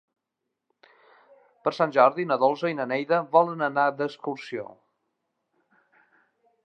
Per 1.67 1.73
Sant 1.79 1.93
Jordi 1.97 2.25
na 2.29 2.37
Dolça 2.45 2.71
i 2.73 2.77
na 2.79 2.87
Neida 2.93 3.21
volen 3.37 3.61
anar 3.67 3.85
d'excursió. 4.01 4.67